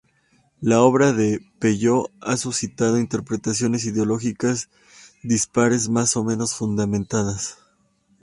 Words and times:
La 0.61 0.79
obra 0.81 1.13
de 1.13 1.43
Peyo 1.59 2.09
ha 2.21 2.35
suscitado 2.35 2.97
interpretaciones 2.97 3.85
ideológicas 3.85 4.67
dispares, 5.21 5.89
más 5.89 6.15
o 6.15 6.23
menos 6.23 6.55
fundamentadas. 6.55 7.59